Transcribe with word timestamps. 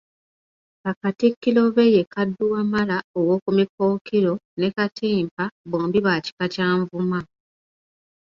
Bakatikkiro 0.83 1.61
be 1.75 1.85
ye 1.95 2.01
Kadduwamala 2.13 2.97
ow'oku 3.17 3.49
Mikookiro, 3.57 4.33
ne 4.59 4.67
Katimpa, 4.75 5.43
bombi 5.69 5.99
ba 6.05 6.13
kika 6.25 6.45
kya 6.53 6.67
Nvuma. 6.79 7.19